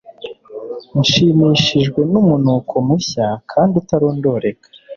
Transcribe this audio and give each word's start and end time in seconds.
Nshimishijwe 0.99 1.99
numunuko 2.11 2.73
mushya 2.87 3.27
kandi 3.51 3.73
utarondoreka 3.81 4.67